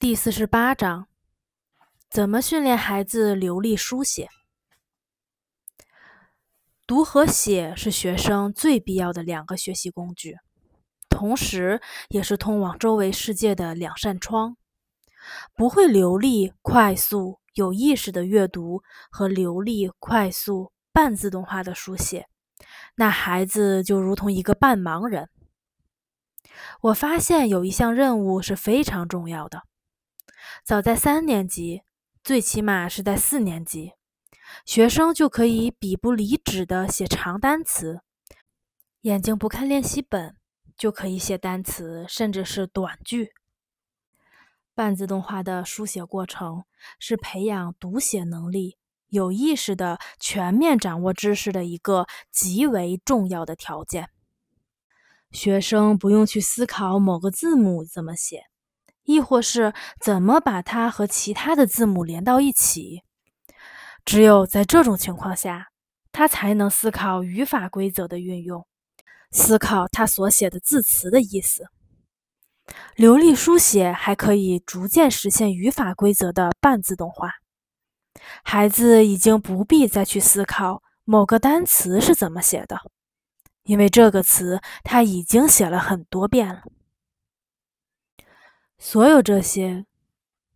[0.00, 1.08] 第四十八章：
[2.08, 4.28] 怎么训练孩子流利书写？
[6.86, 10.36] 读和写是学生最必要的两个学习工具，
[11.08, 11.80] 同时
[12.10, 14.56] 也是通往周围世界的两扇窗。
[15.56, 22.28] 不会流利、快速、有意识的阅读和流利、快速、半自动化的书写，
[22.94, 25.28] 那孩子就如同一个半盲人。
[26.82, 29.64] 我发现有一项任务是非常重要的。
[30.64, 31.82] 早在三年级，
[32.22, 33.92] 最起码是在四年级，
[34.64, 38.00] 学生就可以笔不离纸的写长单词，
[39.02, 40.36] 眼睛不看练习本
[40.76, 43.32] 就可以写单词，甚至是短句。
[44.74, 46.64] 半自动化的书写过程
[46.98, 48.76] 是培养读写能力、
[49.08, 54.10] 有意识的全面掌握知识的一个极为重要的条件。
[55.32, 58.44] 学生不用去思考某个字母怎么写。
[59.08, 59.72] 亦或是
[60.02, 63.02] 怎么把它和其他的字母连到一起？
[64.04, 65.68] 只有在这种情况下，
[66.12, 68.66] 他才能思考语法规则的运用，
[69.30, 71.68] 思考他所写的字词的意思。
[72.96, 77.32] 流利书写还可以逐渐实现语法规则的半自动化。
[78.44, 82.78] 孩子已经不必再去思考某个单词是怎么写的，
[83.62, 86.64] 因为这个词他已经写了很多遍了。
[88.78, 89.84] 所有这些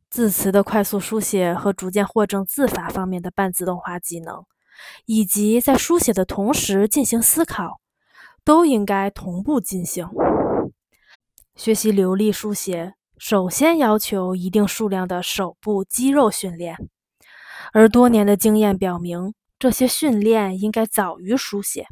[0.09, 4.45] 字词的快速书写和逐渐获证字法方面的半自动化技能，
[5.06, 7.81] 以及在书写的同时进行思考，
[8.45, 10.09] 都应该同步进行。
[11.56, 16.77] 学习流利书写，首先要求一定数量的手部肌肉训练，
[17.73, 21.89] 而多年的经验表明，这些训练应该早于书写。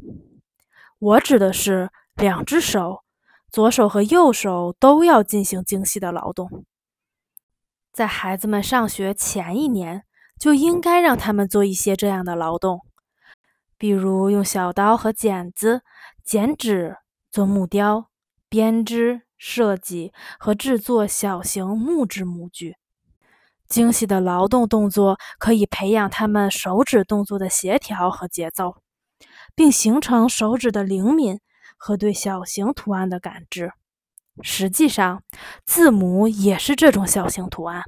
[0.97, 3.03] 我指的是两只手。
[3.51, 6.63] 左手和右手都要进行精细的劳动，
[7.91, 10.03] 在孩子们上学前一年
[10.39, 12.79] 就应该让他们做一些这样的劳动，
[13.77, 15.81] 比如用小刀和剪子
[16.23, 16.95] 剪纸、
[17.29, 18.09] 做木雕、
[18.47, 22.77] 编织、设计和制作小型木质模具。
[23.67, 28.75] 精细的劳动动作可以培养他们手指动作的协调和节奏，
[29.55, 31.41] 并形成手指的灵敏。
[31.83, 33.73] 和对小型图案的感知，
[34.43, 35.23] 实际上，
[35.65, 37.81] 字母也是这种小型图案。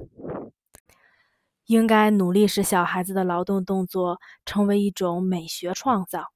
[1.66, 6.32] 应该努力使小孩子的劳动动作成为一种美学创造，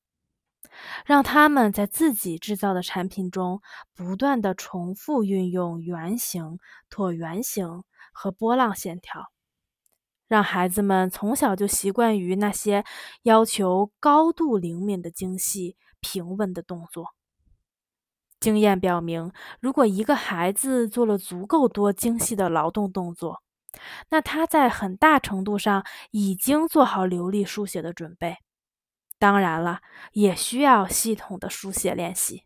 [1.04, 3.60] 让他们在自己制造的产品中
[3.92, 7.82] 不断的重复运用圆形、椭圆形
[8.12, 9.32] 和波浪线条，
[10.28, 12.84] 让孩子们从小就习惯于那些
[13.24, 17.17] 要求高度灵敏的精细、平稳的动作。
[18.40, 23.42] 经验表明，如果一个孩子做了足够多精细的劳动动作，
[24.10, 28.36] 那他在很大程度上已经做好流利书写的准备。
[29.18, 29.80] 当然了，
[30.12, 32.44] 也需要系统的书写练习。